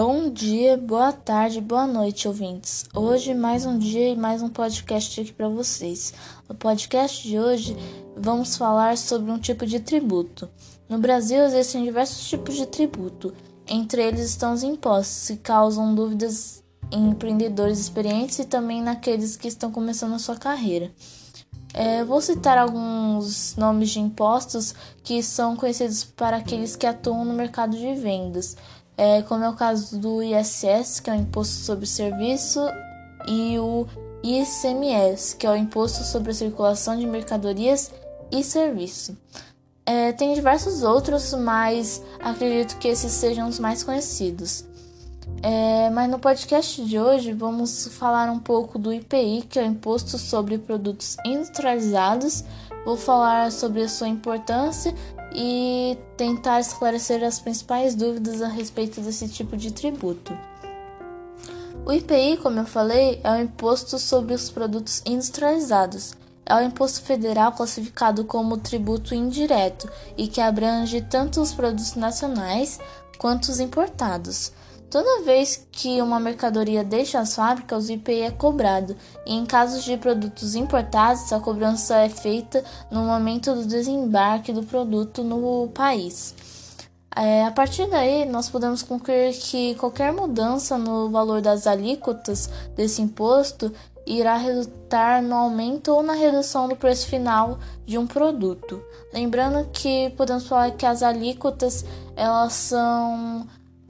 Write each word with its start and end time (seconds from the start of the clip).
Bom 0.00 0.30
dia, 0.30 0.76
boa 0.76 1.12
tarde, 1.12 1.60
boa 1.60 1.84
noite, 1.84 2.28
ouvintes. 2.28 2.84
Hoje 2.94 3.34
mais 3.34 3.66
um 3.66 3.76
dia 3.76 4.10
e 4.10 4.16
mais 4.16 4.40
um 4.40 4.48
podcast 4.48 5.20
aqui 5.20 5.32
para 5.32 5.48
vocês. 5.48 6.14
No 6.48 6.54
podcast 6.54 7.26
de 7.26 7.36
hoje 7.36 7.76
vamos 8.16 8.56
falar 8.56 8.96
sobre 8.96 9.32
um 9.32 9.40
tipo 9.40 9.66
de 9.66 9.80
tributo. 9.80 10.48
No 10.88 10.98
Brasil 10.98 11.42
existem 11.42 11.82
diversos 11.82 12.28
tipos 12.28 12.54
de 12.54 12.66
tributo. 12.66 13.34
Entre 13.66 14.00
eles 14.00 14.20
estão 14.20 14.52
os 14.52 14.62
impostos, 14.62 15.26
que 15.26 15.36
causam 15.38 15.92
dúvidas 15.92 16.62
em 16.92 17.08
empreendedores 17.08 17.80
experientes 17.80 18.38
e 18.38 18.44
também 18.44 18.80
naqueles 18.80 19.34
que 19.34 19.48
estão 19.48 19.72
começando 19.72 20.14
a 20.14 20.20
sua 20.20 20.36
carreira. 20.36 20.92
É, 21.74 22.04
vou 22.04 22.20
citar 22.20 22.56
alguns 22.56 23.56
nomes 23.56 23.90
de 23.90 23.98
impostos 23.98 24.76
que 25.02 25.20
são 25.24 25.56
conhecidos 25.56 26.04
para 26.04 26.36
aqueles 26.36 26.76
que 26.76 26.86
atuam 26.86 27.24
no 27.24 27.34
mercado 27.34 27.76
de 27.76 27.94
vendas 27.96 28.56
é, 28.98 29.22
como 29.22 29.44
é 29.44 29.48
o 29.48 29.54
caso 29.54 29.96
do 29.96 30.20
ISS, 30.20 30.98
que 30.98 31.08
é 31.08 31.12
o 31.12 31.16
Imposto 31.16 31.54
sobre 31.54 31.86
Serviço, 31.86 32.60
e 33.28 33.56
o 33.58 33.86
ICMS, 34.24 35.36
que 35.36 35.46
é 35.46 35.50
o 35.50 35.56
Imposto 35.56 36.02
sobre 36.02 36.32
a 36.32 36.34
Circulação 36.34 36.98
de 36.98 37.06
Mercadorias 37.06 37.92
e 38.32 38.42
Serviço. 38.42 39.16
É, 39.86 40.12
tem 40.12 40.34
diversos 40.34 40.82
outros, 40.82 41.32
mas 41.32 42.02
acredito 42.18 42.76
que 42.78 42.88
esses 42.88 43.12
sejam 43.12 43.48
os 43.48 43.60
mais 43.60 43.84
conhecidos. 43.84 44.64
É, 45.42 45.88
mas 45.90 46.10
no 46.10 46.18
podcast 46.18 46.84
de 46.84 46.98
hoje 46.98 47.32
vamos 47.32 47.86
falar 47.92 48.30
um 48.30 48.40
pouco 48.40 48.78
do 48.78 48.92
IPI, 48.92 49.46
que 49.48 49.58
é 49.58 49.62
o 49.62 49.66
Imposto 49.66 50.18
sobre 50.18 50.58
Produtos 50.58 51.16
Industrializados. 51.24 52.42
Vou 52.88 52.96
falar 52.96 53.52
sobre 53.52 53.82
a 53.82 53.88
sua 53.88 54.08
importância 54.08 54.94
e 55.34 55.98
tentar 56.16 56.58
esclarecer 56.58 57.22
as 57.22 57.38
principais 57.38 57.94
dúvidas 57.94 58.40
a 58.40 58.48
respeito 58.48 59.02
desse 59.02 59.28
tipo 59.28 59.58
de 59.58 59.70
tributo. 59.70 60.32
O 61.84 61.92
IPI, 61.92 62.38
como 62.38 62.60
eu 62.60 62.64
falei, 62.64 63.20
é 63.22 63.30
o 63.30 63.42
imposto 63.42 63.98
sobre 63.98 64.32
os 64.32 64.48
produtos 64.48 65.02
industrializados. 65.04 66.14
É 66.46 66.54
o 66.54 66.62
imposto 66.62 67.02
federal 67.02 67.52
classificado 67.52 68.24
como 68.24 68.56
tributo 68.56 69.14
indireto 69.14 69.86
e 70.16 70.26
que 70.26 70.40
abrange 70.40 71.02
tanto 71.02 71.42
os 71.42 71.52
produtos 71.52 71.94
nacionais 71.94 72.80
quanto 73.18 73.50
os 73.50 73.60
importados. 73.60 74.50
Toda 74.90 75.22
vez 75.22 75.68
que 75.70 76.00
uma 76.00 76.18
mercadoria 76.18 76.82
deixa 76.82 77.18
as 77.20 77.34
fábricas, 77.34 77.88
o 77.88 77.92
IPI 77.92 78.22
é 78.22 78.30
cobrado, 78.30 78.96
e 79.26 79.34
em 79.34 79.44
casos 79.44 79.84
de 79.84 79.96
produtos 79.98 80.54
importados, 80.54 81.30
a 81.30 81.40
cobrança 81.40 81.96
é 81.96 82.08
feita 82.08 82.64
no 82.90 83.02
momento 83.02 83.54
do 83.54 83.66
desembarque 83.66 84.50
do 84.50 84.62
produto 84.62 85.22
no 85.22 85.68
país. 85.68 86.34
É, 87.14 87.44
a 87.44 87.50
partir 87.50 87.86
daí, 87.88 88.24
nós 88.24 88.48
podemos 88.48 88.82
concluir 88.82 89.34
que 89.34 89.74
qualquer 89.74 90.12
mudança 90.12 90.78
no 90.78 91.10
valor 91.10 91.42
das 91.42 91.66
alíquotas 91.66 92.48
desse 92.74 93.02
imposto 93.02 93.72
irá 94.06 94.36
resultar 94.36 95.20
no 95.20 95.34
aumento 95.34 95.92
ou 95.92 96.02
na 96.02 96.14
redução 96.14 96.66
do 96.66 96.76
preço 96.76 97.06
final 97.08 97.58
de 97.84 97.98
um 97.98 98.06
produto. 98.06 98.82
Lembrando 99.12 99.68
que 99.70 100.10
podemos 100.16 100.48
falar 100.48 100.70
que 100.70 100.86
as 100.86 101.02
alíquotas 101.02 101.84
elas 102.16 102.54
são 102.54 103.46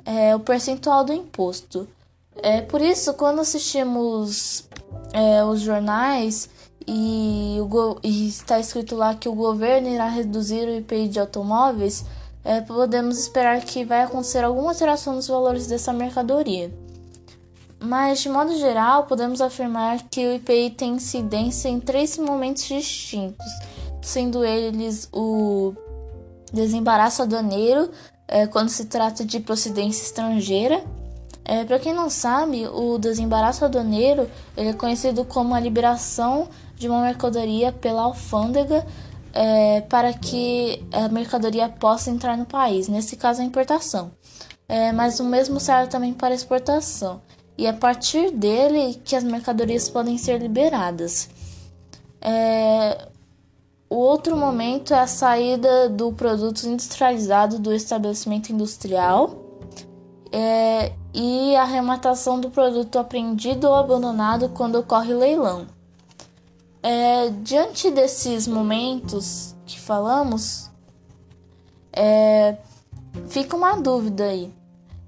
é, 0.09 0.35
o 0.35 0.41
percentual 0.41 1.05
do 1.05 1.13
imposto. 1.13 1.87
É 2.37 2.63
por 2.63 2.81
isso 2.81 3.13
quando 3.13 3.41
assistimos 3.41 4.67
é, 5.13 5.45
os 5.45 5.61
jornais 5.61 6.49
e, 6.87 7.59
o, 7.61 7.99
e, 8.03 8.29
está 8.29 8.59
escrito 8.59 8.97
lá 8.97 9.15
que 9.15 9.29
o 9.29 9.35
governo 9.35 9.89
irá 9.89 10.09
reduzir 10.09 10.67
o 10.67 10.77
IPI 10.77 11.09
de 11.09 11.21
automóveis, 11.21 12.07
é, 12.43 12.63
podemos 12.63 13.19
esperar 13.19 13.61
que 13.61 13.85
vai 13.85 14.03
acontecer 14.03 14.43
alguma 14.43 14.71
alteração 14.71 15.15
nos 15.15 15.29
valores 15.29 15.67
dessa 15.67 15.93
mercadoria. 15.93 16.73
Mas, 17.79 18.21
de 18.21 18.31
modo 18.31 18.57
geral, 18.57 19.05
podemos 19.05 19.43
afirmar 19.43 20.03
que 20.09 20.27
o 20.27 20.35
IPI 20.37 20.71
tem 20.71 20.95
incidência 20.95 21.69
em 21.69 21.79
três 21.79 22.17
momentos 22.17 22.65
distintos, 22.65 23.47
sendo 24.01 24.43
eles 24.43 25.09
o 25.13 25.75
desembaraço 26.51 27.23
aduaneiro, 27.23 27.91
é, 28.29 28.47
quando 28.47 28.69
se 28.69 28.85
trata 28.85 29.25
de 29.25 29.41
procedência 29.41 30.05
estrangeira. 30.05 30.85
É, 31.45 31.65
Para 31.65 31.79
quem 31.79 31.95
não 31.95 32.11
sabe, 32.11 32.67
o 32.69 32.99
desembaraço 32.99 33.65
aduaneiro 33.65 34.31
é 34.55 34.73
conhecido 34.75 35.25
como 35.25 35.55
a 35.55 35.61
liberação 35.61 36.49
de 36.77 36.89
uma 36.89 37.01
mercadoria 37.01 37.73
pela 37.73 38.03
alfândega 38.03 38.87
é, 39.33 39.81
para 39.83 40.13
que 40.13 40.85
a 40.93 41.09
mercadoria 41.09 41.69
possa 41.69 42.11
entrar 42.11 42.37
no 42.37 42.45
país, 42.45 42.89
nesse 42.89 43.17
caso 43.17 43.41
a 43.41 43.45
importação. 43.45 44.11
É, 44.69 44.93
mas 44.93 45.19
o 45.21 45.25
mesmo 45.25 45.59
serve 45.59 45.91
também 45.91 46.13
para 46.13 46.35
exportação, 46.35 47.23
e 47.57 47.67
é 47.67 47.71
a 47.71 47.73
partir 47.73 48.31
dele 48.31 49.01
que 49.05 49.17
as 49.17 49.25
mercadorias 49.25 49.89
podem 49.89 50.19
ser 50.19 50.41
liberadas. 50.41 51.31
É, 52.21 53.09
o 53.91 53.97
outro 53.97 54.37
momento 54.37 54.93
é 54.93 55.01
a 55.01 55.07
saída 55.07 55.89
do 55.89 56.13
produto 56.13 56.65
industrializado 56.65 57.59
do 57.59 57.73
estabelecimento 57.73 58.53
industrial 58.53 59.49
é, 60.31 60.93
e 61.15 61.57
a 61.57 61.63
arrematação 61.63 62.39
do 62.39 62.51
produto 62.51 62.99
apreendido 62.99 63.67
ou 63.67 63.75
abandonado 63.75 64.51
quando 64.51 64.77
ocorre 64.77 65.15
leilão. 65.15 65.67
É, 66.83 67.31
diante 67.43 67.91
desses 67.91 68.47
momentos 68.47 69.57
que 69.65 69.81
falamos, 69.81 70.71
é, 71.93 72.57
fica 73.29 73.57
uma 73.57 73.77
dúvida 73.77 74.25
aí. 74.25 74.53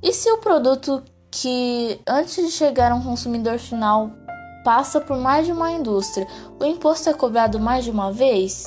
E 0.03 0.13
se 0.13 0.31
o 0.33 0.39
produto 0.39 1.03
que 1.31 2.01
antes 2.07 2.45
de 2.45 2.51
chegar 2.51 2.91
a 2.91 2.95
um 2.95 3.03
consumidor 3.03 3.59
final 3.59 4.11
passa 4.65 5.01
por 5.01 5.17
mais 5.17 5.47
de 5.47 5.53
uma 5.53 5.71
indústria, 5.71 6.27
o 6.59 6.65
imposto 6.65 7.09
é 7.09 7.13
cobrado 7.13 7.59
mais 7.59 7.85
de 7.85 7.91
uma 7.91 8.13
vez? 8.13 8.67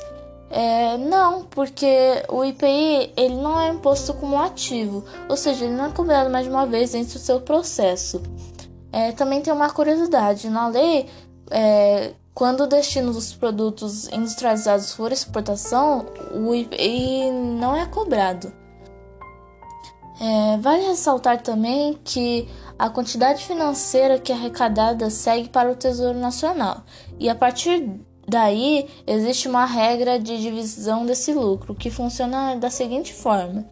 É, 0.49 0.97
não, 0.97 1.45
porque 1.45 1.87
o 2.29 2.45
IPI 2.45 3.11
ele 3.17 3.35
não 3.35 3.59
é 3.59 3.69
imposto 3.69 4.13
cumulativo, 4.13 5.03
ou 5.27 5.35
seja, 5.35 5.65
ele 5.65 5.73
não 5.73 5.85
é 5.85 5.89
cobrado 5.89 6.29
mais 6.29 6.45
de 6.45 6.51
uma 6.51 6.65
vez 6.65 6.91
dentro 6.91 7.13
do 7.13 7.19
seu 7.19 7.41
processo. 7.41 8.21
É, 8.91 9.11
também 9.11 9.41
tem 9.41 9.51
uma 9.51 9.71
curiosidade: 9.71 10.47
na 10.49 10.67
lei, 10.67 11.09
é, 11.49 12.11
quando 12.35 12.61
o 12.61 12.67
destino 12.67 13.11
dos 13.11 13.33
produtos 13.33 14.07
industrializados 14.09 14.93
for 14.93 15.11
exportação, 15.11 16.05
o 16.35 16.53
IPI 16.53 17.31
não 17.31 17.75
é 17.75 17.87
cobrado. 17.87 18.53
É, 20.19 20.57
vale 20.57 20.83
ressaltar 20.83 21.41
também 21.41 21.97
que 22.03 22.47
a 22.77 22.89
quantidade 22.89 23.43
financeira 23.45 24.19
que 24.19 24.31
é 24.31 24.35
arrecadada 24.35 25.09
segue 25.09 25.49
para 25.49 25.71
o 25.71 25.75
Tesouro 25.75 26.17
Nacional 26.17 26.83
e 27.19 27.29
a 27.29 27.35
partir 27.35 27.89
daí 28.27 28.87
existe 29.07 29.47
uma 29.47 29.65
regra 29.65 30.19
de 30.19 30.39
divisão 30.39 31.05
desse 31.05 31.33
lucro 31.33 31.73
que 31.73 31.89
funciona 31.89 32.55
da 32.55 32.69
seguinte 32.69 33.13
forma. 33.13 33.65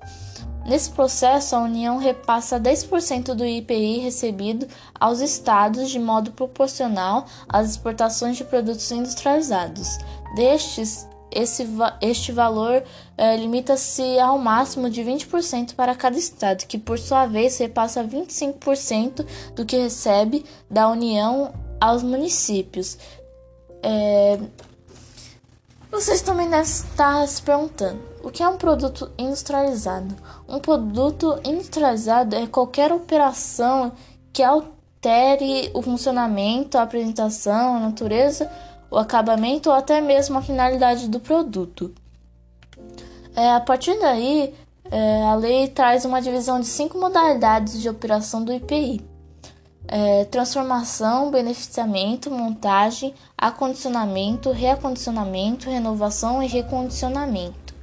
Nesse 0.66 0.92
processo, 0.92 1.56
a 1.56 1.60
União 1.60 1.98
repassa 1.98 2.60
10% 2.60 3.34
do 3.34 3.44
IPI 3.44 4.00
recebido 4.00 4.68
aos 5.00 5.20
estados 5.20 5.90
de 5.90 5.98
modo 5.98 6.32
proporcional 6.32 7.26
às 7.50 7.72
exportações 7.72 8.38
de 8.38 8.44
produtos 8.44 8.92
industrializados. 8.92 9.98
Destes, 10.36 11.08
esse, 11.32 11.68
este 12.02 12.32
valor 12.32 12.84
é, 13.18 13.36
limita-se 13.38 14.20
ao 14.20 14.38
máximo 14.38 14.90
de 14.90 15.02
20% 15.02 15.76
para 15.76 15.96
cada 15.96 16.18
estado, 16.18 16.66
que 16.66 16.78
por 16.78 17.00
sua 17.00 17.26
vez 17.26 17.58
repassa 17.58 18.04
25% 18.04 19.26
do 19.56 19.66
que 19.66 19.78
recebe 19.78 20.46
da 20.70 20.88
União 20.90 21.54
aos 21.80 22.04
municípios. 22.04 22.98
É... 23.82 24.40
Vocês 25.92 26.22
também 26.22 26.50
devem 26.50 26.64
estar 26.64 27.28
se 27.28 27.42
perguntando: 27.42 28.00
o 28.24 28.30
que 28.30 28.44
é 28.44 28.48
um 28.48 28.58
produto 28.58 29.12
industrializado? 29.18 30.16
Um 30.48 30.60
produto 30.60 31.40
industrializado 31.44 32.36
é 32.36 32.48
qualquer 32.48 32.92
operação 32.92 33.92
que 34.32 34.44
altere 34.44 35.70
o 35.74 35.82
funcionamento, 35.82 36.78
a 36.78 36.84
apresentação, 36.84 37.76
a 37.76 37.80
natureza 37.80 38.50
o 38.92 38.98
acabamento 38.98 39.70
ou 39.70 39.76
até 39.76 40.02
mesmo 40.02 40.38
a 40.38 40.42
finalidade 40.42 41.08
do 41.08 41.20
produto. 41.20 41.94
É, 43.34 43.54
a 43.54 43.62
partir 43.62 43.98
daí, 44.00 44.54
é, 44.92 45.24
a 45.24 45.36
lei 45.36 45.70
traz 45.70 46.04
uma 46.04 46.22
divisão 46.22 46.60
de 46.60 46.68
cinco 46.68 47.00
modalidades 47.00 47.82
de 47.82 47.88
operação 47.88 48.44
do 48.44 48.52
IPI: 48.52 49.02
é, 49.88 50.26
transformação, 50.26 51.32
beneficiamento, 51.32 52.30
montagem, 52.30 53.14
acondicionamento, 53.38 54.52
reacondicionamento, 54.52 55.70
renovação 55.70 56.44
e 56.44 56.48
recondicionamento. 56.48 57.74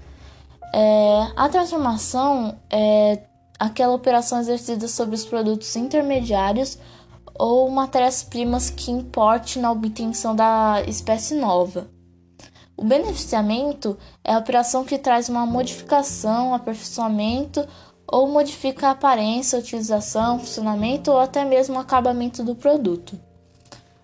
É, 0.75 1.33
a 1.35 1.49
transformação 1.49 2.55
é 2.71 3.23
aquela 3.59 3.95
operação 3.95 4.39
exercida 4.39 4.87
sobre 4.87 5.15
os 5.15 5.25
produtos 5.25 5.75
intermediários 5.75 6.79
ou 7.39 7.71
matérias-primas 7.71 8.69
que 8.69 8.91
importe 8.91 9.59
na 9.59 9.71
obtenção 9.71 10.35
da 10.35 10.83
espécie 10.87 11.35
nova. 11.35 11.89
O 12.77 12.85
beneficiamento 12.85 13.97
é 14.25 14.35
a 14.35 14.39
operação 14.39 14.85
que 14.85 14.99
traz 14.99 15.29
uma 15.29 15.47
modificação, 15.47 16.55
aperfeiçoamento 16.55 17.67
ou 18.07 18.29
modifica 18.29 18.89
a 18.89 18.93
aparência, 18.93 19.59
utilização, 19.59 20.39
funcionamento 20.39 21.11
ou 21.11 21.19
até 21.19 21.45
mesmo 21.45 21.77
o 21.77 21.81
acabamento 21.81 22.43
do 22.43 22.55
produto. 22.55 23.19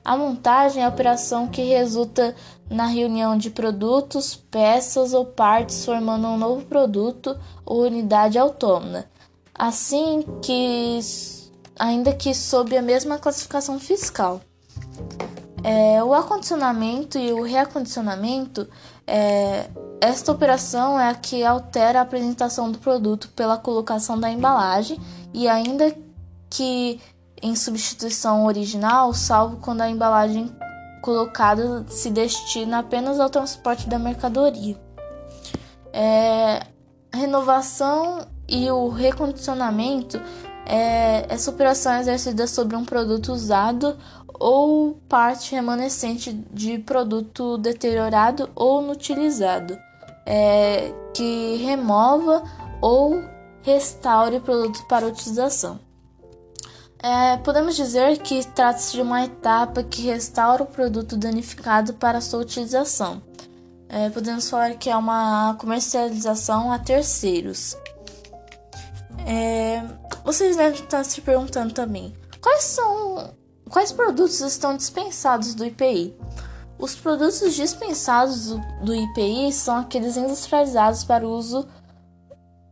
A 0.04 0.16
montagem 0.16 0.82
é 0.82 0.86
a 0.86 0.90
operação 0.90 1.48
que 1.48 1.62
resulta 1.62 2.36
na 2.68 2.86
reunião 2.86 3.38
de 3.38 3.48
produtos, 3.48 4.34
peças 4.34 5.14
ou 5.14 5.24
partes 5.24 5.84
formando 5.84 6.26
um 6.26 6.36
novo 6.36 6.66
produto 6.66 7.38
ou 7.64 7.84
unidade 7.84 8.38
autônoma, 8.38 9.06
assim 9.54 10.24
que 10.42 10.98
ainda 11.78 12.12
que 12.12 12.34
sob 12.34 12.76
a 12.76 12.82
mesma 12.82 13.18
classificação 13.18 13.78
fiscal. 13.78 14.40
É, 15.62 16.02
o 16.04 16.12
acondicionamento 16.12 17.18
e 17.18 17.32
o 17.32 17.42
reacondicionamento, 17.42 18.68
é, 19.06 19.70
esta 20.00 20.30
operação 20.30 21.00
é 21.00 21.08
a 21.08 21.14
que 21.14 21.42
altera 21.42 22.00
a 22.00 22.02
apresentação 22.02 22.70
do 22.70 22.78
produto 22.78 23.28
pela 23.30 23.56
colocação 23.56 24.20
da 24.20 24.30
embalagem 24.30 25.00
e 25.32 25.48
ainda 25.48 25.96
que 26.50 27.00
em 27.42 27.56
substituição 27.56 28.46
original, 28.46 29.12
salvo 29.12 29.56
quando 29.56 29.80
a 29.80 29.90
embalagem 29.90 30.54
colocada 31.02 31.84
se 31.88 32.10
destina 32.10 32.78
apenas 32.78 33.20
ao 33.20 33.28
transporte 33.28 33.88
da 33.88 33.98
mercadoria. 33.98 34.80
É, 35.92 36.62
renovação 37.12 38.26
e 38.48 38.70
o 38.70 38.88
recondicionamento 38.88 40.20
é, 40.66 41.26
essa 41.28 41.50
operação 41.50 41.92
é 41.92 42.00
exercida 42.00 42.46
sobre 42.46 42.76
um 42.76 42.84
produto 42.84 43.32
usado 43.32 43.96
ou 44.38 44.94
parte 45.08 45.54
remanescente 45.54 46.32
de 46.52 46.78
produto 46.78 47.58
deteriorado 47.58 48.50
ou 48.54 48.82
inutilizado, 48.82 49.78
é, 50.26 50.92
que 51.12 51.56
remova 51.56 52.42
ou 52.80 53.22
restaure 53.62 54.36
o 54.36 54.40
produto 54.40 54.84
para 54.86 55.06
utilização. 55.06 55.78
É, 57.02 57.36
podemos 57.36 57.76
dizer 57.76 58.18
que 58.18 58.42
trata-se 58.54 58.92
de 58.92 59.02
uma 59.02 59.24
etapa 59.24 59.82
que 59.82 60.02
restaura 60.02 60.62
o 60.62 60.66
produto 60.66 61.16
danificado 61.16 61.92
para 61.94 62.20
sua 62.20 62.40
utilização. 62.40 63.22
É, 63.90 64.08
podemos 64.08 64.48
falar 64.48 64.74
que 64.74 64.88
é 64.88 64.96
uma 64.96 65.54
comercialização 65.58 66.72
a 66.72 66.78
terceiros. 66.78 67.76
É, 69.26 69.82
vocês 70.24 70.56
devem 70.56 70.80
estar 70.80 71.04
se 71.04 71.20
perguntando 71.20 71.72
também: 71.72 72.14
quais 72.40 72.64
são 72.64 73.34
Quais 73.74 73.90
produtos 73.90 74.40
estão 74.40 74.76
dispensados 74.76 75.54
do 75.54 75.64
IPI? 75.64 76.14
Os 76.78 76.94
produtos 76.94 77.54
dispensados 77.54 78.56
do 78.82 78.94
IPI 78.94 79.52
são 79.52 79.78
aqueles 79.78 80.16
industrializados 80.16 81.02
para 81.02 81.26
uso 81.26 81.66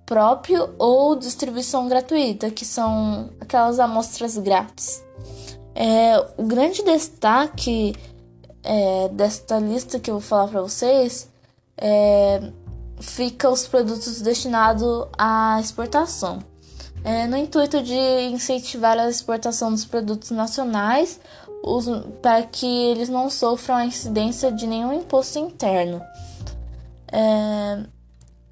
próprio 0.05 0.75
ou 0.79 1.17
distribuição 1.17 1.89
gratuita, 1.89 2.51
que 2.51 2.65
são 2.65 3.31
aquelas 3.41 3.81
amostras 3.81 4.37
grátis. 4.39 5.03
É, 5.75 6.19
o 6.37 6.45
grande 6.45 6.85
destaque 6.85 7.97
é, 8.63 9.09
desta 9.09 9.59
lista 9.59 9.99
que 9.99 10.09
eu 10.09 10.15
vou 10.15 10.23
falar 10.23 10.49
para 10.49 10.63
vocês 10.63 11.29
é, 11.77 12.53
fica 13.03 13.51
os 13.51 13.67
produtos 13.67 14.21
destinados 14.21 15.07
à 15.19 15.59
exportação. 15.61 16.43
É, 17.05 17.27
no 17.27 17.37
intuito 17.37 17.83
de 17.83 17.99
incentivar 18.31 18.97
a 18.97 19.11
exportação 19.11 19.73
dos 19.73 19.85
produtos 19.85 20.31
nacionais 20.31 21.19
os, 21.63 21.87
para 22.21 22.43
que 22.45 22.67
eles 22.67 23.09
não 23.09 23.29
sofram 23.29 23.77
a 23.77 23.85
incidência 23.85 24.53
de 24.53 24.67
nenhum 24.67 24.93
imposto 24.93 25.39
interno. 25.39 26.03
É, 27.11 27.85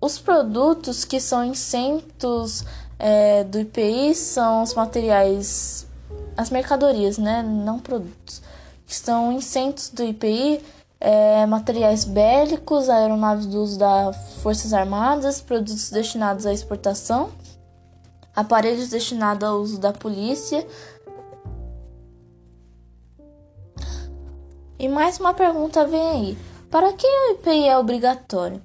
os 0.00 0.18
produtos 0.18 1.04
que 1.04 1.20
são 1.20 1.44
isentos 1.44 2.64
é, 2.98 3.44
do 3.44 3.58
IPI 3.60 4.14
são 4.14 4.62
os 4.62 4.74
materiais, 4.74 5.86
as 6.36 6.50
mercadorias, 6.50 7.18
né, 7.18 7.42
não 7.42 7.78
produtos, 7.78 8.42
que 8.86 8.92
estão 8.92 9.32
isentos 9.32 9.90
do 9.90 10.04
IPI, 10.04 10.60
é, 11.00 11.46
materiais 11.46 12.04
bélicos, 12.04 12.88
aeronaves 12.88 13.46
do 13.46 13.62
uso 13.62 13.78
das 13.78 14.34
Forças 14.42 14.72
Armadas, 14.72 15.40
produtos 15.40 15.90
destinados 15.90 16.46
à 16.46 16.52
exportação 16.52 17.30
aparelhos 18.34 18.88
destinados 18.88 19.48
ao 19.48 19.60
uso 19.60 19.78
da 19.78 19.92
polícia. 19.92 20.66
E 24.78 24.88
mais 24.88 25.18
uma 25.18 25.34
pergunta 25.34 25.86
vem 25.86 26.00
aí: 26.00 26.38
para 26.70 26.92
que 26.92 27.06
o 27.06 27.32
IPI 27.32 27.68
é 27.68 27.78
obrigatório? 27.78 28.62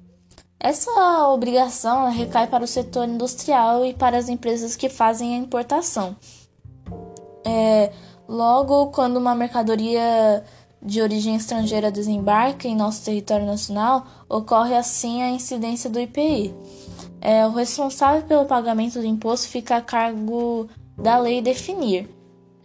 Essa 0.58 1.28
obrigação 1.28 2.10
recai 2.10 2.46
para 2.46 2.64
o 2.64 2.66
setor 2.66 3.06
industrial 3.06 3.84
e 3.84 3.92
para 3.92 4.16
as 4.16 4.28
empresas 4.28 4.74
que 4.74 4.88
fazem 4.88 5.34
a 5.34 5.38
importação. 5.38 6.16
É, 7.44 7.92
logo, 8.26 8.86
quando 8.86 9.18
uma 9.18 9.34
mercadoria 9.34 10.42
de 10.82 11.00
origem 11.00 11.34
estrangeira 11.34 11.90
desembarca 11.90 12.68
em 12.68 12.76
nosso 12.76 13.04
território 13.04 13.46
nacional, 13.46 14.06
ocorre 14.28 14.76
assim 14.76 15.22
a 15.22 15.30
incidência 15.30 15.90
do 15.90 16.00
IPI. 16.00 16.54
É, 17.20 17.46
o 17.46 17.50
responsável 17.50 18.22
pelo 18.22 18.44
pagamento 18.44 19.00
do 19.00 19.06
imposto 19.06 19.48
fica 19.48 19.76
a 19.76 19.80
cargo 19.80 20.68
da 20.96 21.18
lei 21.18 21.42
definir. 21.42 22.08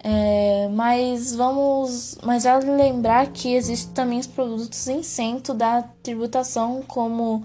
É, 0.03 0.67
mas 0.69 1.35
vamos, 1.35 2.17
mas 2.23 2.43
vale 2.43 2.71
lembrar 2.71 3.27
que 3.27 3.53
existem 3.53 3.93
também 3.93 4.19
os 4.19 4.27
produtos 4.27 4.87
isento 4.87 5.53
da 5.53 5.83
tributação, 6.01 6.81
como 6.87 7.43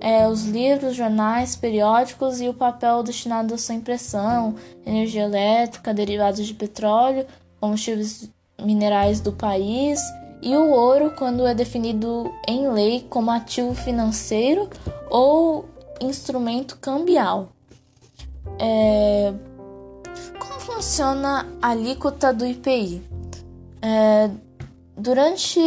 é, 0.00 0.28
os 0.28 0.44
livros, 0.44 0.96
jornais, 0.96 1.54
periódicos 1.54 2.40
e 2.40 2.48
o 2.48 2.54
papel 2.54 3.02
destinado 3.02 3.54
à 3.54 3.58
sua 3.58 3.76
impressão, 3.76 4.56
energia 4.84 5.22
elétrica, 5.22 5.94
derivados 5.94 6.44
de 6.44 6.54
petróleo, 6.54 7.26
combustíveis 7.60 8.28
minerais 8.66 9.20
do 9.20 9.32
país 9.32 10.00
e 10.42 10.54
o 10.56 10.70
ouro 10.70 11.12
quando 11.16 11.46
é 11.46 11.54
definido 11.54 12.30
em 12.46 12.68
lei 12.68 13.06
como 13.08 13.30
ativo 13.30 13.74
financeiro 13.74 14.68
ou 15.08 15.64
instrumento 16.00 16.76
cambial. 16.78 17.48
É, 18.58 19.32
como 20.38 20.60
funciona 20.60 21.46
a 21.62 21.70
alíquota 21.70 22.32
do 22.32 22.44
IPI? 22.44 23.02
É, 23.80 24.30
durante 24.96 25.60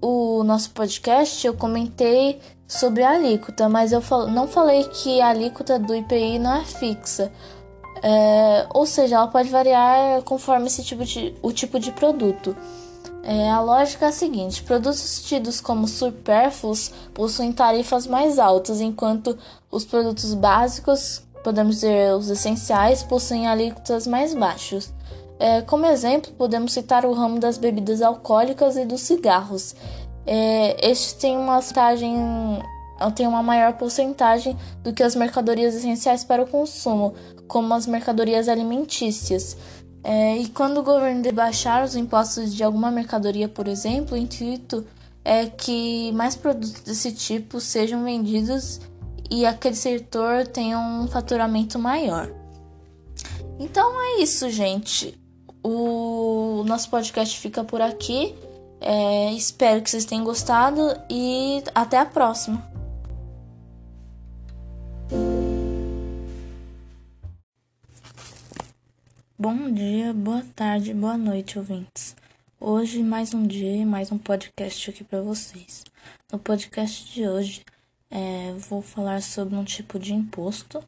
o 0.00 0.44
nosso 0.44 0.70
podcast 0.70 1.46
eu 1.46 1.54
comentei 1.54 2.40
sobre 2.66 3.02
a 3.02 3.10
alíquota, 3.10 3.68
mas 3.68 3.92
eu 3.92 4.02
não 4.30 4.46
falei 4.46 4.84
que 4.84 5.20
a 5.20 5.28
alíquota 5.28 5.78
do 5.78 5.94
IPI 5.94 6.38
não 6.38 6.54
é 6.54 6.64
fixa. 6.64 7.32
É, 8.02 8.66
ou 8.72 8.86
seja, 8.86 9.16
ela 9.16 9.26
pode 9.28 9.48
variar 9.48 10.22
conforme 10.22 10.66
esse 10.66 10.82
tipo 10.82 11.04
de, 11.04 11.34
o 11.42 11.52
tipo 11.52 11.78
de 11.78 11.92
produto. 11.92 12.56
É, 13.22 13.50
a 13.50 13.60
lógica 13.60 14.06
é 14.06 14.08
a 14.08 14.12
seguinte: 14.12 14.62
produtos 14.62 15.22
tidos 15.22 15.60
como 15.60 15.86
supérfluos 15.86 16.90
possuem 17.12 17.52
tarifas 17.52 18.06
mais 18.06 18.38
altas, 18.38 18.80
enquanto 18.80 19.36
os 19.70 19.84
produtos 19.84 20.32
básicos, 20.34 21.22
podemos 21.44 21.76
dizer 21.76 22.14
os 22.14 22.30
essenciais, 22.30 23.02
possuem 23.02 23.46
alíquotas 23.46 24.06
mais 24.06 24.34
baixas. 24.34 24.92
É, 25.38 25.62
como 25.62 25.86
exemplo, 25.86 26.32
podemos 26.32 26.72
citar 26.72 27.04
o 27.04 27.12
ramo 27.12 27.38
das 27.38 27.58
bebidas 27.58 28.02
alcoólicas 28.02 28.76
e 28.76 28.84
dos 28.84 29.02
cigarros. 29.02 29.74
É, 30.26 30.90
estes 30.90 31.12
têm 31.12 31.36
uma 31.36 31.60
têm 33.14 33.26
uma 33.26 33.42
maior 33.42 33.74
porcentagem 33.74 34.56
do 34.82 34.92
que 34.92 35.02
as 35.02 35.14
mercadorias 35.14 35.74
essenciais 35.74 36.24
para 36.24 36.42
o 36.42 36.46
consumo, 36.46 37.14
como 37.48 37.74
as 37.74 37.86
mercadorias 37.86 38.48
alimentícias. 38.48 39.56
É, 40.04 40.36
e 40.36 40.48
quando 40.48 40.78
o 40.78 40.82
governo 40.82 41.22
debaixar 41.22 41.84
os 41.84 41.96
impostos 41.96 42.54
de 42.54 42.62
alguma 42.62 42.90
mercadoria, 42.90 43.48
por 43.48 43.66
exemplo, 43.66 44.14
o 44.14 44.16
intuito 44.16 44.86
é 45.24 45.46
que 45.46 46.12
mais 46.12 46.36
produtos 46.36 46.80
desse 46.82 47.12
tipo 47.12 47.60
sejam 47.60 48.04
vendidos 48.04 48.80
e 49.30 49.44
aquele 49.44 49.74
setor 49.74 50.46
tenha 50.46 50.78
um 50.78 51.06
faturamento 51.08 51.78
maior. 51.78 52.32
Então 53.58 54.00
é 54.00 54.22
isso, 54.22 54.48
gente. 54.48 55.18
O 55.62 56.62
nosso 56.66 56.88
podcast 56.88 57.38
fica 57.38 57.64
por 57.64 57.82
aqui. 57.82 58.34
É, 58.80 59.32
espero 59.32 59.82
que 59.82 59.90
vocês 59.90 60.04
tenham 60.04 60.24
gostado 60.24 60.80
e 61.10 61.62
até 61.74 61.98
a 61.98 62.06
próxima. 62.06 62.67
Bom 69.50 69.72
dia, 69.72 70.12
boa 70.12 70.44
tarde, 70.54 70.92
boa 70.92 71.16
noite, 71.16 71.58
ouvintes. 71.58 72.14
Hoje 72.60 73.02
mais 73.02 73.32
um 73.32 73.46
dia 73.46 73.76
e 73.76 73.86
mais 73.86 74.12
um 74.12 74.18
podcast 74.18 74.90
aqui 74.90 75.02
para 75.02 75.22
vocês. 75.22 75.84
No 76.30 76.38
podcast 76.38 77.10
de 77.10 77.26
hoje, 77.26 77.64
é, 78.10 78.52
vou 78.68 78.82
falar 78.82 79.22
sobre 79.22 79.56
um 79.56 79.64
tipo 79.64 79.98
de 79.98 80.12
imposto. 80.12 80.84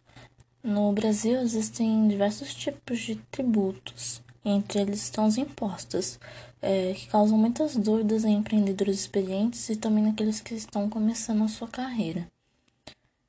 No 0.63 0.93
Brasil 0.93 1.41
existem 1.41 2.07
diversos 2.07 2.55
tipos 2.55 2.99
de 2.99 3.17
tributos, 3.31 4.21
entre 4.45 4.81
eles 4.81 5.05
estão 5.05 5.27
os 5.27 5.39
impostos, 5.39 6.21
é, 6.61 6.93
que 6.93 7.09
causam 7.09 7.39
muitas 7.39 7.75
dúvidas 7.75 8.27
em 8.27 8.35
empreendedores 8.35 9.01
experientes 9.01 9.71
e 9.71 9.77
também 9.77 10.05
naqueles 10.05 10.39
que 10.39 10.55
estão 10.55 10.87
começando 10.87 11.43
a 11.45 11.49
sua 11.49 11.67
carreira. 11.67 12.29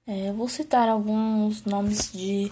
É, 0.05 0.33
vou 0.33 0.49
citar 0.49 0.89
alguns 0.89 1.63
nomes 1.63 2.11
de 2.11 2.51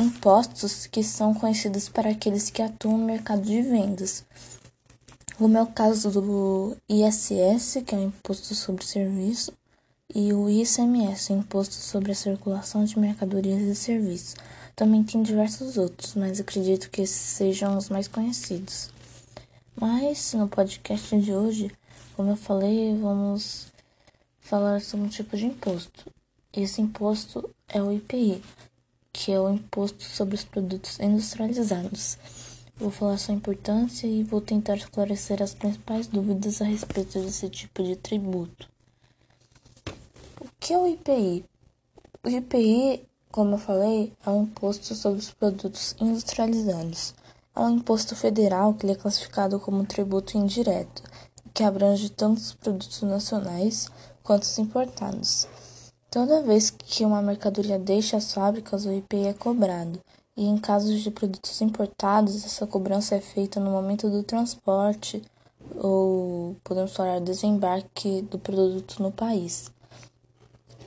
impostos 0.00 0.86
que 0.86 1.04
são 1.04 1.34
conhecidos 1.34 1.88
para 1.90 2.10
aqueles 2.10 2.48
que 2.48 2.62
atuam 2.62 2.96
no 2.96 3.04
mercado 3.04 3.42
de 3.42 3.60
vendas. 3.60 4.24
Como 5.36 5.58
é 5.58 5.62
o 5.62 5.66
caso 5.66 6.10
do 6.10 6.74
ISS, 6.88 7.82
que 7.86 7.94
é 7.94 7.98
o 7.98 8.04
Imposto 8.04 8.54
sobre 8.54 8.84
Serviço, 8.84 9.52
e 10.14 10.32
o 10.32 10.48
ICMS, 10.48 11.32
Imposto 11.32 11.74
sobre 11.74 12.12
a 12.12 12.14
Circulação 12.14 12.84
de 12.84 12.98
Mercadorias 12.98 13.60
e 13.60 13.74
Serviços. 13.74 14.34
Também 14.74 15.04
tem 15.04 15.22
diversos 15.22 15.76
outros, 15.76 16.14
mas 16.14 16.40
acredito 16.40 16.90
que 16.90 17.02
esses 17.02 17.16
sejam 17.16 17.76
os 17.76 17.90
mais 17.90 18.08
conhecidos. 18.08 18.90
Mas 19.76 20.32
no 20.32 20.48
podcast 20.48 21.20
de 21.20 21.32
hoje, 21.32 21.70
como 22.16 22.30
eu 22.30 22.36
falei, 22.36 22.96
vamos 22.98 23.66
falar 24.40 24.80
sobre 24.80 25.06
um 25.06 25.10
tipo 25.10 25.36
de 25.36 25.44
imposto. 25.44 26.10
Esse 26.52 26.80
imposto 26.80 27.54
é 27.68 27.82
o 27.82 27.92
IPI, 27.92 28.42
que 29.12 29.32
é 29.32 29.40
o 29.40 29.50
Imposto 29.50 30.02
sobre 30.04 30.34
os 30.34 30.44
Produtos 30.44 30.98
Industrializados. 31.00 32.16
Vou 32.76 32.90
falar 32.90 33.18
sua 33.18 33.34
importância 33.34 34.06
e 34.06 34.22
vou 34.22 34.40
tentar 34.40 34.76
esclarecer 34.76 35.42
as 35.42 35.52
principais 35.52 36.06
dúvidas 36.06 36.62
a 36.62 36.64
respeito 36.64 37.20
desse 37.20 37.48
tipo 37.50 37.82
de 37.82 37.96
tributo. 37.96 38.68
O 40.40 40.46
que 40.58 40.72
é 40.72 40.78
o 40.78 40.86
IPI? 40.86 41.44
O 42.24 42.28
IPI, 42.28 43.06
como 43.30 43.56
eu 43.56 43.58
falei, 43.58 44.12
é 44.24 44.30
um 44.30 44.44
imposto 44.44 44.94
sobre 44.94 45.18
os 45.18 45.30
produtos 45.30 45.94
industrializados. 46.00 47.14
É 47.54 47.60
um 47.60 47.76
imposto 47.76 48.16
federal 48.16 48.72
que 48.74 48.86
é 48.86 48.94
classificado 48.94 49.60
como 49.60 49.84
tributo 49.84 50.38
indireto, 50.38 51.02
que 51.52 51.62
abrange 51.62 52.08
tanto 52.08 52.38
os 52.38 52.54
produtos 52.54 53.02
nacionais 53.02 53.88
quanto 54.22 54.44
os 54.44 54.58
importados. 54.58 55.46
Toda 56.10 56.42
vez 56.42 56.70
que 56.70 57.04
uma 57.04 57.22
mercadoria 57.22 57.78
deixa 57.78 58.16
as 58.16 58.34
fábricas, 58.34 58.84
o 58.84 58.92
IPI 58.92 59.28
é 59.28 59.32
cobrado, 59.32 60.00
e 60.36 60.44
em 60.44 60.58
casos 60.58 61.00
de 61.02 61.10
produtos 61.10 61.60
importados, 61.60 62.44
essa 62.44 62.66
cobrança 62.66 63.14
é 63.14 63.20
feita 63.20 63.60
no 63.60 63.70
momento 63.70 64.10
do 64.10 64.24
transporte 64.24 65.22
ou 65.76 66.56
podemos 66.64 66.92
falar 66.92 67.20
desembarque 67.20 68.22
do 68.22 68.40
produto 68.40 69.00
no 69.00 69.12
país. 69.12 69.70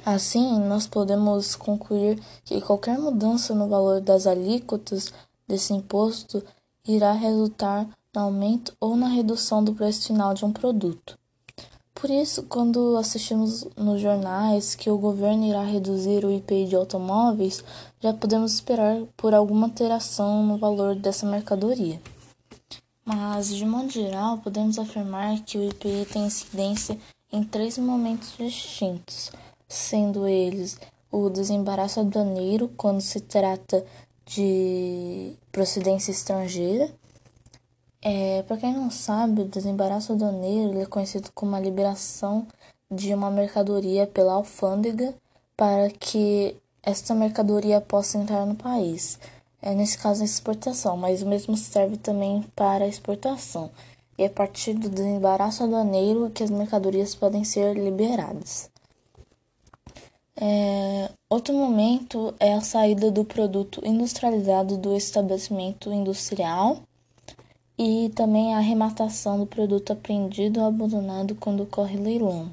Assim, 0.05 0.59
nós 0.59 0.87
podemos 0.87 1.55
concluir 1.55 2.21
que 2.43 2.59
qualquer 2.59 2.99
mudança 2.99 3.55
no 3.55 3.69
valor 3.69 4.01
das 4.01 4.27
alíquotas 4.27 5.13
desse 5.47 5.71
imposto 5.71 6.43
irá 6.85 7.13
resultar 7.13 7.87
no 8.13 8.23
aumento 8.23 8.75
ou 8.77 8.97
na 8.97 9.07
redução 9.07 9.63
do 9.63 9.73
preço 9.73 10.07
final 10.07 10.33
de 10.33 10.43
um 10.43 10.51
produto. 10.51 11.17
Por 11.93 12.09
isso, 12.09 12.43
quando 12.43 12.97
assistimos 12.97 13.65
nos 13.77 14.01
jornais 14.01 14.75
que 14.75 14.89
o 14.89 14.97
governo 14.97 15.45
irá 15.45 15.63
reduzir 15.63 16.25
o 16.25 16.31
IPI 16.31 16.65
de 16.65 16.75
automóveis, 16.75 17.63
já 18.01 18.13
podemos 18.13 18.53
esperar 18.53 19.01
por 19.15 19.33
alguma 19.33 19.67
alteração 19.67 20.43
no 20.45 20.57
valor 20.57 20.95
dessa 20.95 21.25
mercadoria. 21.25 22.01
Mas, 23.05 23.49
de 23.49 23.65
modo 23.65 23.89
geral, 23.89 24.37
podemos 24.39 24.79
afirmar 24.79 25.41
que 25.43 25.57
o 25.57 25.63
IPI 25.63 26.05
tem 26.11 26.25
incidência 26.25 26.97
em 27.31 27.43
três 27.43 27.77
momentos 27.77 28.33
distintos, 28.37 29.31
sendo 29.67 30.27
eles 30.27 30.79
o 31.11 31.29
desembaraço 31.29 31.99
aduaneiro, 31.99 32.69
quando 32.75 33.01
se 33.01 33.19
trata 33.19 33.85
de 34.25 35.33
procedência 35.51 36.11
estrangeira, 36.11 36.89
é, 38.03 38.43
para 38.43 38.57
quem 38.57 38.73
não 38.73 38.91
sabe, 38.91 39.43
o 39.43 39.47
desembaraço 39.47 40.11
aduaneiro 40.11 40.77
é 40.79 40.85
conhecido 40.85 41.31
como 41.33 41.55
a 41.55 41.59
liberação 41.59 42.45
de 42.91 43.13
uma 43.13 43.31
mercadoria 43.31 44.05
pela 44.05 44.33
alfândega 44.33 45.15
para 45.55 45.89
que 45.89 46.55
esta 46.83 47.15
mercadoria 47.15 47.79
possa 47.79 48.17
entrar 48.17 48.45
no 48.45 48.55
país. 48.55 49.17
É, 49.61 49.73
nesse 49.73 49.97
caso, 49.97 50.21
a 50.21 50.25
exportação, 50.25 50.97
mas 50.97 51.21
o 51.21 51.25
mesmo 51.25 51.55
serve 51.55 51.95
também 51.95 52.43
para 52.53 52.85
exportação. 52.85 53.71
E 54.17 54.23
é 54.23 54.27
a 54.27 54.29
partir 54.29 54.73
do 54.73 54.89
desembaraço 54.89 55.63
aduaneiro 55.63 56.29
que 56.29 56.43
as 56.43 56.49
mercadorias 56.49 57.15
podem 57.15 57.45
ser 57.45 57.73
liberadas. 57.73 58.69
É, 60.35 61.09
outro 61.29 61.53
momento 61.53 62.33
é 62.37 62.53
a 62.53 62.61
saída 62.61 63.09
do 63.09 63.23
produto 63.23 63.81
industrializado 63.85 64.77
do 64.77 64.93
estabelecimento 64.93 65.93
industrial 65.93 66.81
e 67.83 68.09
também 68.09 68.53
a 68.53 68.59
arrematação 68.59 69.37
do 69.37 69.45
produto 69.45 69.91
apreendido 69.91 70.61
ou 70.61 70.67
abandonado 70.67 71.35
quando 71.35 71.63
ocorre 71.63 71.97
leilão. 71.97 72.49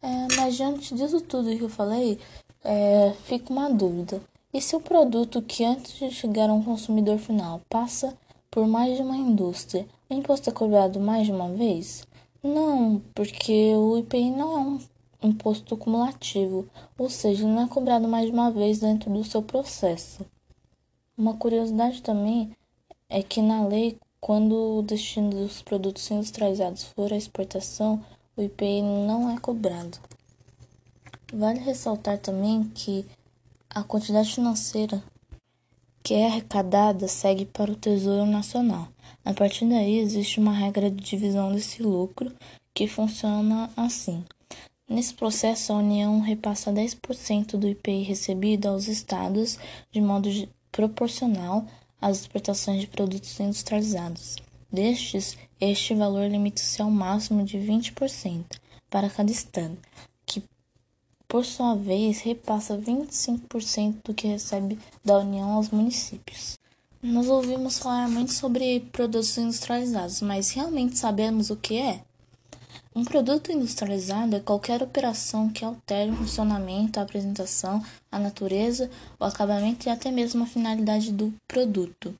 É, 0.00 0.28
mas 0.36 0.54
diante 0.54 0.94
disso 0.94 1.20
tudo 1.20 1.56
que 1.56 1.64
eu 1.64 1.68
falei, 1.68 2.16
é, 2.62 3.12
fica 3.24 3.52
uma 3.52 3.68
dúvida. 3.68 4.22
E 4.54 4.60
se 4.60 4.76
o 4.76 4.80
produto 4.80 5.42
que 5.42 5.64
antes 5.64 5.94
de 5.94 6.08
chegar 6.12 6.48
a 6.48 6.54
um 6.54 6.62
consumidor 6.62 7.18
final 7.18 7.60
passa 7.68 8.16
por 8.48 8.64
mais 8.68 8.96
de 8.96 9.02
uma 9.02 9.16
indústria, 9.16 9.84
o 10.08 10.14
imposto 10.14 10.50
é 10.50 10.52
cobrado 10.52 11.00
mais 11.00 11.26
de 11.26 11.32
uma 11.32 11.48
vez? 11.48 12.06
Não, 12.40 13.02
porque 13.12 13.74
o 13.74 13.98
IPI 13.98 14.30
não 14.30 14.56
é 14.56 14.60
um 14.60 14.78
imposto 15.20 15.76
cumulativo, 15.76 16.68
ou 16.96 17.10
seja, 17.10 17.44
não 17.44 17.62
é 17.62 17.66
cobrado 17.66 18.06
mais 18.06 18.26
de 18.26 18.32
uma 18.32 18.52
vez 18.52 18.78
dentro 18.78 19.12
do 19.12 19.24
seu 19.24 19.42
processo. 19.42 20.24
Uma 21.18 21.34
curiosidade 21.34 22.02
também 22.02 22.52
é 23.08 23.22
que 23.22 23.40
na 23.40 23.66
lei, 23.66 23.98
quando 24.20 24.78
o 24.78 24.82
destino 24.82 25.30
dos 25.30 25.62
produtos 25.62 26.10
industrializados 26.10 26.84
for 26.84 27.12
a 27.12 27.16
exportação, 27.16 28.04
o 28.36 28.42
IPI 28.42 28.82
não 28.82 29.30
é 29.30 29.38
cobrado. 29.38 29.98
Vale 31.32 31.60
ressaltar 31.60 32.18
também 32.18 32.64
que 32.74 33.04
a 33.70 33.82
quantidade 33.82 34.34
financeira 34.34 35.02
que 36.02 36.14
é 36.14 36.26
arrecadada 36.26 37.08
segue 37.08 37.44
para 37.44 37.72
o 37.72 37.74
Tesouro 37.74 38.30
Nacional. 38.30 38.86
A 39.24 39.34
partir 39.34 39.66
daí, 39.66 39.98
existe 39.98 40.38
uma 40.38 40.52
regra 40.52 40.88
de 40.88 41.02
divisão 41.02 41.52
desse 41.52 41.82
lucro 41.82 42.32
que 42.72 42.86
funciona 42.86 43.68
assim. 43.76 44.24
Nesse 44.88 45.14
processo, 45.14 45.72
a 45.72 45.78
União 45.78 46.20
repassa 46.20 46.72
10% 46.72 47.56
do 47.56 47.66
IPI 47.66 48.04
recebido 48.04 48.68
aos 48.68 48.86
estados 48.86 49.58
de 49.90 50.00
modo 50.00 50.28
proporcional 50.70 51.66
as 52.00 52.20
exportações 52.20 52.80
de 52.80 52.86
produtos 52.86 53.38
industrializados. 53.40 54.36
Destes, 54.70 55.36
este 55.60 55.94
valor 55.94 56.28
limita-se 56.28 56.82
ao 56.82 56.90
máximo 56.90 57.44
de 57.44 57.58
20% 57.58 58.44
para 58.90 59.08
cada 59.08 59.30
estado, 59.30 59.76
que, 60.24 60.42
por 61.28 61.44
sua 61.44 61.74
vez, 61.74 62.20
repassa 62.20 62.76
25% 62.76 63.96
do 64.04 64.14
que 64.14 64.26
recebe 64.26 64.78
da 65.04 65.18
União 65.18 65.52
aos 65.52 65.70
municípios. 65.70 66.58
Nós 67.02 67.28
ouvimos 67.28 67.78
falar 67.78 68.08
muito 68.08 68.32
sobre 68.32 68.80
produtos 68.92 69.36
industrializados, 69.38 70.20
mas 70.20 70.50
realmente 70.50 70.98
sabemos 70.98 71.50
o 71.50 71.56
que 71.56 71.76
é? 71.78 72.00
Um 72.96 73.04
produto 73.04 73.52
industrializado 73.52 74.36
é 74.36 74.40
qualquer 74.40 74.82
operação 74.82 75.50
que 75.50 75.62
altere 75.62 76.10
o 76.10 76.16
funcionamento, 76.16 76.98
a 76.98 77.02
apresentação, 77.02 77.84
a 78.10 78.18
natureza, 78.18 78.90
o 79.20 79.24
acabamento 79.26 79.86
e 79.86 79.90
até 79.90 80.10
mesmo 80.10 80.42
a 80.42 80.46
finalidade 80.46 81.12
do 81.12 81.30
produto. 81.46 82.18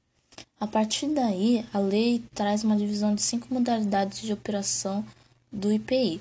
A 0.61 0.67
partir 0.67 1.09
daí, 1.09 1.65
a 1.73 1.79
lei 1.79 2.23
traz 2.35 2.63
uma 2.63 2.77
divisão 2.77 3.15
de 3.15 3.23
cinco 3.23 3.47
modalidades 3.55 4.21
de 4.21 4.35
operação 4.35 5.03
do 5.51 5.73
IPI: 5.73 6.21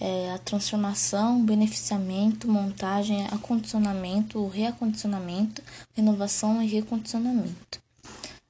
é 0.00 0.32
a 0.32 0.38
transformação, 0.38 1.40
beneficiamento, 1.46 2.50
montagem, 2.50 3.28
acondicionamento, 3.28 4.44
reacondicionamento, 4.48 5.62
renovação 5.94 6.60
e 6.60 6.66
recondicionamento. 6.66 7.80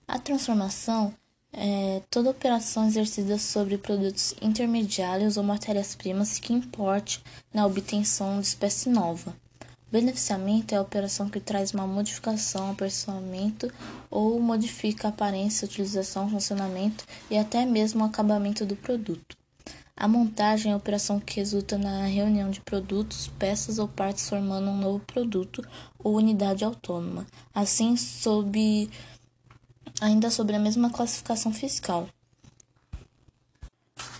A 0.07 0.19
transformação 0.19 1.13
é, 1.53 2.03
toda 2.11 2.31
operação 2.31 2.87
exercida 2.87 3.39
sobre 3.39 3.79
produtos 3.79 4.35
intermediários 4.41 5.37
ou 5.37 5.43
matérias-primas 5.43 6.39
que 6.39 6.53
importe 6.53 7.23
na 7.53 7.67
obtenção 7.67 8.41
de 8.41 8.47
espécie 8.47 8.89
nova. 8.89 9.35
Beneficiamento 9.91 10.75
é 10.75 10.79
a 10.79 10.83
operação 10.83 11.31
que 11.31 11.41
traz 11.41 11.73
uma 11.73 11.87
modificação, 11.87 12.71
aperfeiçoamento 12.71 13.73
ou 14.11 14.39
modifica 14.39 15.09
a 15.09 15.11
aparência, 15.11 15.65
utilização, 15.65 16.29
funcionamento 16.29 17.05
e 17.31 17.39
até 17.39 17.65
mesmo 17.65 18.03
o 18.03 18.07
acabamento 18.07 18.67
do 18.67 18.77
produto. 18.77 19.37
A 19.97 20.07
montagem 20.07 20.71
é 20.71 20.75
a 20.75 20.77
operação 20.77 21.19
que 21.19 21.37
resulta 21.37 21.77
na 21.77 22.05
reunião 22.05 22.51
de 22.51 22.61
produtos, 22.61 23.29
peças 23.39 23.81
ou 23.81 23.89
partes 23.89 24.29
formando 24.29 24.71
um 24.71 24.77
novo 24.77 25.01
produto 25.01 25.67
ou 25.99 26.15
unidade 26.15 26.65
autônoma, 26.65 27.27
assim 27.53 27.97
sob 27.97 28.89
ainda 30.01 30.31
sobre 30.31 30.57
a 30.57 30.59
mesma 30.59 30.91
classificação 30.91 31.53
fiscal. 31.53 32.09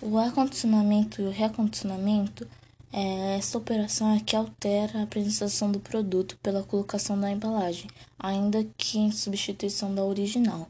O 0.01 0.19
acondicionamento 0.19 1.21
e 1.21 1.25
o 1.25 1.31
reacondicionamento 1.31 2.47
é 2.93 3.37
essa 3.37 3.59
operação 3.59 4.15
é 4.15 4.21
que 4.21 4.35
altera 4.35 5.01
a 5.01 5.03
apresentação 5.03 5.71
do 5.71 5.81
produto 5.81 6.39
pela 6.43 6.63
colocação 6.63 7.21
da 7.21 7.31
embalagem, 7.31 7.89
ainda 8.19 8.65
que 8.77 8.99
em 8.99 9.13
substituição 9.13 9.95
da 9.95 10.05
original, 10.05 10.69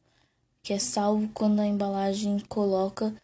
que 0.63 0.73
é 0.73 0.79
salvo 0.79 1.29
quando 1.33 1.61
a 1.61 1.67
embalagem 1.67 2.39
coloca 2.49 3.15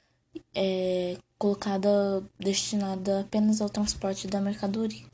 é 0.54 1.18
colocada 1.38 2.22
destinada 2.38 3.20
apenas 3.20 3.60
ao 3.60 3.68
transporte 3.68 4.26
da 4.26 4.40
mercadoria. 4.40 5.04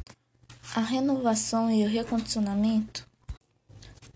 A 0.75 0.81
renovação 0.81 1.71
e 1.71 1.85
o 1.85 1.89
recondicionamento 1.89 3.10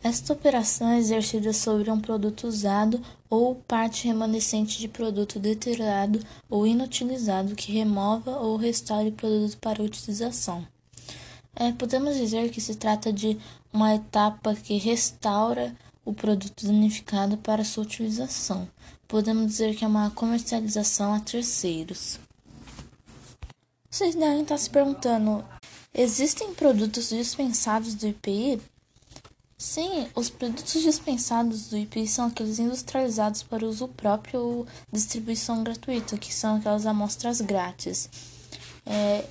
Esta 0.05 0.35
operação 0.35 0.91
é 0.91 0.99
exercida 0.99 1.51
sobre 1.55 1.91
um 1.91 1.99
produto 1.99 2.47
usado 2.47 3.01
ou 3.31 3.55
parte 3.55 4.07
remanescente 4.07 4.79
de 4.79 4.87
produto 4.87 5.39
deteriorado 5.39 6.21
ou 6.51 6.67
inutilizado 6.67 7.55
que 7.55 7.73
remova 7.73 8.33
ou 8.33 8.59
restaure 8.59 9.09
o 9.09 9.13
produto 9.13 9.57
para 9.57 9.83
utilização. 9.83 10.69
É, 11.57 11.73
podemos 11.73 12.17
dizer 12.17 12.51
que 12.51 12.61
se 12.61 12.75
trata 12.75 13.11
de 13.11 13.39
uma 13.73 13.95
etapa 13.95 14.55
que 14.55 14.77
restaura 14.77 15.75
o 16.05 16.13
produto 16.13 16.67
danificado 16.67 17.39
para 17.39 17.65
sua 17.65 17.85
utilização. 17.85 18.69
Podemos 19.09 19.47
dizer 19.47 19.75
que 19.75 19.87
é 19.87 19.89
uma 19.89 20.11
comercialização 20.11 21.15
a 21.15 21.21
terceiros. 21.21 22.21
Vocês 23.89 24.15
devem 24.15 24.43
estar 24.43 24.59
se 24.59 24.69
perguntando: 24.69 25.43
existem 25.95 26.53
produtos 26.53 27.09
dispensados 27.09 27.95
do 27.95 28.07
IPI? 28.07 28.74
Sim, 29.57 30.09
os 30.15 30.29
produtos 30.29 30.83
dispensados 30.83 31.69
do 31.69 31.77
IPI 31.77 32.09
são 32.09 32.27
aqueles 32.27 32.59
industrializados 32.59 33.43
para 33.43 33.65
uso 33.65 33.89
próprio 33.89 34.41
ou 34.41 34.67
distribuição 34.93 35.63
gratuita, 35.63 36.19
que 36.19 36.35
são 36.35 36.57
aquelas 36.57 36.87
amostras 36.87 37.41
grátis. 37.41 38.09
É, 38.85 39.25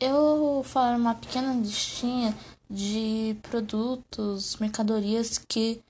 eu 0.00 0.62
falar 0.64 0.96
uma 0.96 1.14
pequena 1.14 1.52
listinha 1.52 2.34
de 2.68 3.36
produtos, 3.42 4.56
mercadorias 4.56 5.38
que 5.38 5.82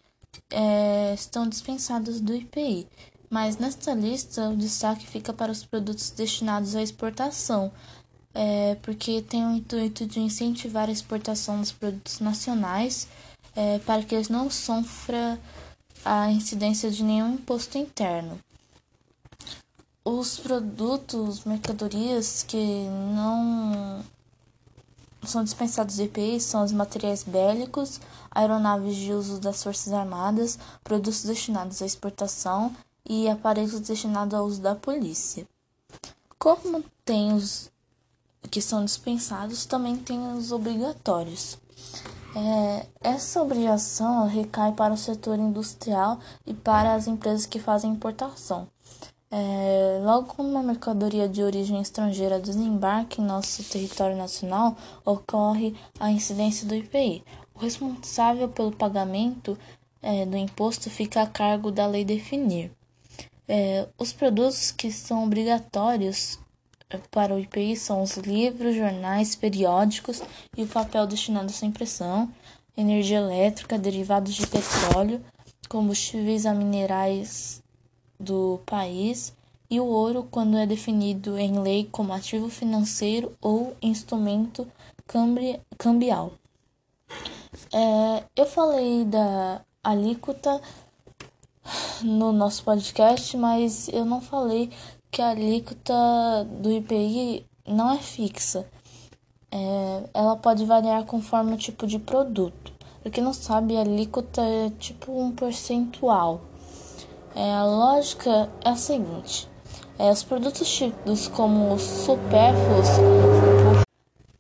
é, 0.51 1.15
estão 1.15 1.49
dispensados 1.49 2.21
do 2.21 2.35
IPI. 2.35 2.89
Mas 3.31 3.57
nesta 3.59 3.95
lista, 3.95 4.49
o 4.49 4.57
destaque 4.57 5.07
fica 5.07 5.33
para 5.33 5.53
os 5.53 5.65
produtos 5.65 6.11
destinados 6.11 6.75
à 6.75 6.83
exportação, 6.83 7.71
é, 8.35 8.77
porque 8.83 9.23
tem 9.23 9.45
o 9.45 9.57
intuito 9.57 10.07
de 10.07 10.21
incentivar 10.21 10.89
a 10.89 10.93
exportação 10.93 11.61
dos 11.61 11.73
produtos 11.73 12.21
nacionais 12.21 13.09
é, 13.55 13.79
para 13.81 14.03
que 14.03 14.15
eles 14.15 14.29
não 14.29 14.51
sofram 14.51 15.39
a 16.05 16.31
incidência 16.31 16.91
de 16.91 17.03
nenhum 17.03 17.35
imposto 17.35 17.77
interno. 17.77 18.39
Os 20.05 20.39
produtos, 20.39 21.45
mercadorias 21.45 22.43
que 22.43 22.87
não 23.15 24.03
são 25.23 25.45
dispensados 25.45 25.97
do 25.97 26.03
IPI 26.05 26.41
são 26.41 26.65
os 26.65 26.73
materiais 26.73 27.23
bélicos, 27.23 28.01
aeronaves 28.31 28.97
de 28.97 29.13
uso 29.13 29.39
das 29.39 29.63
Forças 29.63 29.93
Armadas, 29.93 30.59
produtos 30.83 31.25
destinados 31.25 31.83
à 31.83 31.87
exportação 31.87 32.75
e 33.07 33.29
aparelhos 33.29 33.79
destinados 33.81 34.35
ao 34.35 34.47
uso 34.47 34.63
da 34.63 34.75
polícia. 34.75 35.47
Como 36.39 36.83
tem 37.05 37.35
os 37.35 37.71
que 38.49 38.61
são 38.61 38.85
dispensados, 38.85 39.67
também 39.67 39.97
tem 39.97 40.21
os 40.33 40.53
obrigatórios. 40.53 41.59
É, 42.35 42.87
essa 43.01 43.43
obrigação 43.43 44.27
recai 44.29 44.73
para 44.73 44.95
o 44.95 44.97
setor 44.97 45.39
industrial 45.39 46.21
e 46.47 46.55
para 46.55 46.95
as 46.95 47.09
empresas 47.09 47.47
que 47.47 47.59
fazem 47.59 47.91
importação. 47.91 48.69
É, 49.33 50.01
logo 50.03 50.35
quando 50.35 50.49
uma 50.49 50.63
mercadoria 50.63 51.29
de 51.29 51.43
origem 51.43 51.81
estrangeira 51.81 52.41
desembarca 52.41 53.21
em 53.21 53.25
nosso 53.25 53.63
território 53.65 54.17
nacional, 54.17 54.77
ocorre 55.05 55.75
a 56.01 56.11
incidência 56.11 56.67
do 56.67 56.75
IPI. 56.75 57.25
O 57.55 57.59
responsável 57.61 58.49
pelo 58.49 58.73
pagamento 58.73 59.57
é, 60.03 60.27
do 60.27 60.37
imposto 60.37 60.91
fica 60.91 61.23
a 61.23 61.27
cargo 61.27 61.71
da 61.71 61.87
lei 61.87 62.05
definir. 62.05 62.73
É, 63.47 63.89
os 63.99 64.13
produtos 64.13 64.71
que 64.71 64.91
são 64.93 65.25
obrigatórios 65.25 66.39
para 67.11 67.35
o 67.35 67.39
IPI 67.39 67.77
são 67.77 68.03
os 68.03 68.17
livros, 68.17 68.77
jornais, 68.77 69.37
periódicos 69.37 70.23
e 70.57 70.63
o 70.63 70.69
papel 70.69 71.07
destinado 71.07 71.47
à 71.47 71.51
sua 71.51 71.69
impressão, 71.69 72.33
energia 72.77 73.19
elétrica, 73.19 73.79
derivados 73.79 74.35
de 74.35 74.47
petróleo, 74.47 75.23
combustíveis 75.69 76.47
a 76.47 76.55
minerais 76.55 77.63
do 78.19 78.61
país 78.67 79.33
e 79.71 79.79
o 79.79 79.87
ouro 79.87 80.27
quando 80.31 80.57
é 80.57 80.67
definido 80.67 81.39
em 81.39 81.61
lei 81.61 81.89
como 81.91 82.13
ativo 82.13 82.49
financeiro 82.49 83.33
ou 83.41 83.77
instrumento 83.81 84.67
cambial. 85.79 86.33
É, 87.73 88.25
eu 88.35 88.47
falei 88.47 89.05
da 89.05 89.61
alíquota 89.83 90.61
no 92.03 92.33
nosso 92.33 92.65
podcast, 92.65 93.37
mas 93.37 93.89
eu 93.89 94.05
não 94.05 94.21
falei 94.21 94.71
que 95.11 95.21
a 95.21 95.31
alíquota 95.31 95.95
do 96.61 96.71
IPI 96.71 97.47
não 97.67 97.93
é 97.93 97.99
fixa. 97.99 98.67
É, 99.51 100.05
ela 100.15 100.37
pode 100.37 100.65
variar 100.65 101.05
conforme 101.05 101.55
o 101.55 101.59
tipo 101.59 101.87
de 101.87 101.99
produto. 101.99 102.73
Para 103.03 103.11
quem 103.11 103.25
não 103.25 103.33
sabe, 103.33 103.77
a 103.77 103.81
alíquota 103.81 104.43
é 104.43 104.71
tipo 104.79 105.13
um 105.13 105.33
percentual. 105.33 106.43
É, 107.35 107.53
a 107.53 107.65
lógica 107.65 108.51
é 108.65 108.69
a 108.69 108.77
seguinte: 108.77 109.49
é, 109.99 110.11
os 110.11 110.23
produtos 110.23 110.69
tidos 110.69 111.29
como 111.29 111.79
supérfluos 111.79 112.89
por 112.99 113.91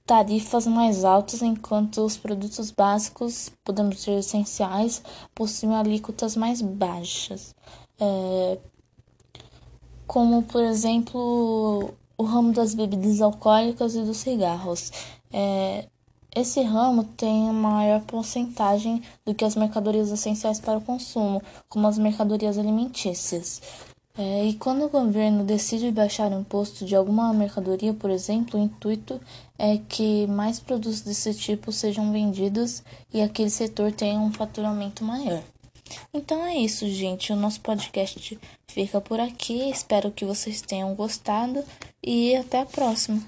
tarifas 0.07 0.67
mais 0.67 1.05
altas, 1.05 1.41
enquanto 1.41 2.05
os 2.05 2.17
produtos 2.17 2.71
básicos, 2.73 3.51
podemos 3.65 3.97
dizer 3.97 4.19
essenciais, 4.19 5.03
possuem 5.35 5.77
alíquotas 5.77 6.35
mais 6.35 6.61
baixas. 6.61 7.55
É, 8.01 8.59
como, 10.11 10.43
por 10.43 10.61
exemplo, 10.65 11.95
o 12.19 12.25
ramo 12.25 12.53
das 12.53 12.75
bebidas 12.75 13.21
alcoólicas 13.21 13.95
e 13.95 14.03
dos 14.03 14.17
cigarros. 14.17 14.91
É, 15.33 15.87
esse 16.35 16.61
ramo 16.63 17.05
tem 17.05 17.45
uma 17.45 17.71
maior 17.71 18.01
porcentagem 18.01 19.01
do 19.25 19.33
que 19.33 19.45
as 19.45 19.55
mercadorias 19.55 20.11
essenciais 20.11 20.59
para 20.59 20.79
o 20.79 20.81
consumo, 20.81 21.41
como 21.69 21.87
as 21.87 21.97
mercadorias 21.97 22.59
alimentícias. 22.59 23.63
É, 24.19 24.47
e 24.47 24.55
quando 24.55 24.85
o 24.85 24.89
governo 24.89 25.45
decide 25.45 25.93
baixar 25.93 26.33
o 26.33 26.41
imposto 26.41 26.85
de 26.85 26.97
alguma 26.97 27.33
mercadoria, 27.33 27.95
por 27.95 28.11
exemplo, 28.11 28.59
o 28.59 28.63
intuito 28.65 29.21
é 29.57 29.79
que 29.79 30.27
mais 30.27 30.59
produtos 30.59 31.03
desse 31.03 31.33
tipo 31.35 31.71
sejam 31.71 32.11
vendidos 32.11 32.83
e 33.15 33.23
aquele 33.23 33.49
setor 33.49 33.93
tenha 33.93 34.19
um 34.19 34.33
faturamento 34.33 35.05
maior. 35.05 35.41
Então 36.13 36.45
é 36.45 36.57
isso, 36.57 36.89
gente. 36.89 37.33
O 37.33 37.37
nosso 37.37 37.61
podcast 37.61 38.39
fica 38.69 39.01
por 39.01 39.21
aqui. 39.21 39.71
Espero 39.71 40.11
que 40.11 40.25
vocês 40.25 40.61
tenham 40.61 40.95
gostado 40.95 41.65
e 42.03 42.37
até 42.37 42.61
a 42.61 42.67
próxima. 42.67 43.23